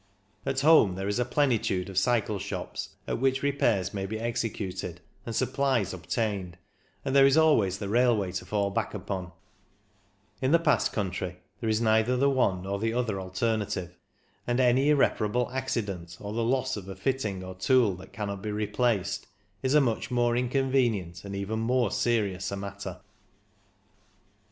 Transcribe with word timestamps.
At 0.47 0.61
home 0.61 0.95
there 0.95 1.07
is 1.07 1.19
a 1.19 1.25
plenitude 1.25 1.87
of 1.87 1.95
cycle 1.95 2.39
shops 2.39 2.95
at 3.07 3.19
which 3.19 3.43
repairs 3.43 3.93
may 3.93 4.07
be 4.07 4.19
executed 4.19 4.99
and 5.27 5.35
supplies 5.35 5.93
obtained, 5.93 6.57
and 7.05 7.15
there 7.15 7.27
is 7.27 7.37
always 7.37 7.77
the 7.77 7.87
railway 7.87 8.31
to 8.31 8.45
fall 8.45 8.71
back 8.71 8.95
upon; 8.95 9.31
in 10.41 10.49
the 10.51 10.57
Pass 10.57 10.89
country 10.89 11.37
there 11.59 11.69
is 11.69 11.79
neither 11.81 12.17
the 12.17 12.31
one 12.31 12.63
nor 12.63 12.79
the 12.79 12.93
other 12.95 13.17
alterna 13.19 13.71
tive, 13.71 13.95
and 14.47 14.59
any 14.59 14.89
irreparable 14.89 15.51
accident, 15.51 16.17
or 16.19 16.33
the 16.33 16.43
loss 16.43 16.75
of 16.75 16.89
a 16.89 16.95
fitting 16.95 17.43
or 17.43 17.53
tool 17.53 17.93
that 17.97 18.11
cannot 18.11 18.41
be 18.41 18.51
replaced, 18.51 19.27
is 19.61 19.75
a 19.75 19.81
much 19.81 20.09
more 20.09 20.35
inconvenient 20.35 21.23
and 21.23 21.35
even 21.35 21.59
more 21.59 21.91
serious 21.91 22.49
a 22.51 22.57
matter. 22.57 23.01